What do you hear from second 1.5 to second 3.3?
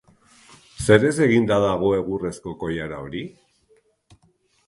dago egurrezko koilara hori?